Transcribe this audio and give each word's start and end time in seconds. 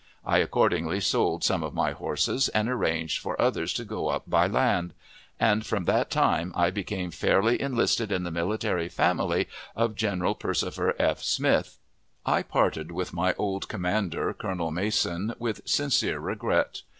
I 0.25 0.39
accordingly 0.39 0.99
sold 0.99 1.43
some 1.43 1.61
of 1.61 1.75
my 1.75 1.91
horses, 1.91 2.49
and 2.49 2.67
arranged 2.67 3.19
for 3.21 3.39
others 3.39 3.71
to 3.73 3.85
go 3.85 4.07
up 4.07 4.27
by 4.27 4.47
land; 4.47 4.95
and 5.39 5.63
from 5.63 5.85
that 5.85 6.09
time 6.09 6.51
I 6.55 6.71
became 6.71 7.11
fairly 7.11 7.61
enlisted 7.61 8.11
in 8.11 8.23
the 8.23 8.31
military 8.31 8.89
family 8.89 9.47
of 9.75 9.93
General 9.93 10.33
Persifer 10.33 10.95
F. 10.97 11.21
Smith. 11.21 11.77
I 12.25 12.41
parted 12.41 12.91
with 12.91 13.13
my 13.13 13.35
old 13.35 13.67
commander, 13.67 14.33
Colonel 14.33 14.71
Mason, 14.71 15.35
with 15.37 15.61
sincere 15.65 16.17
regret. 16.19 16.81